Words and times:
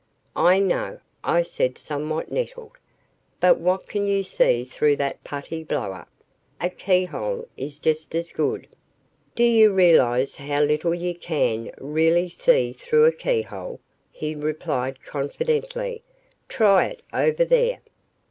"I 0.35 0.57
know," 0.57 0.99
I 1.23 1.43
said 1.43 1.77
somewhat 1.77 2.31
nettled, 2.31 2.71
"but 3.39 3.59
what 3.59 3.85
can 3.87 4.07
you 4.07 4.23
see 4.23 4.65
through 4.65 4.95
that 4.95 5.23
putty 5.23 5.63
blower? 5.63 6.07
A 6.59 6.71
key 6.71 7.05
hole 7.05 7.47
is 7.55 7.77
just 7.77 8.15
as 8.15 8.31
good." 8.31 8.65
"Do 9.35 9.43
you 9.43 9.71
realize 9.71 10.37
how 10.37 10.63
little 10.63 10.95
you 10.95 11.13
can 11.13 11.69
really 11.77 12.29
see 12.29 12.73
through 12.73 13.05
a 13.05 13.11
key 13.11 13.43
hole?" 13.43 13.79
he 14.11 14.33
replied 14.33 15.03
confidently. 15.05 16.01
"Try 16.49 16.85
it 16.87 17.03
over 17.13 17.45
there." 17.45 17.81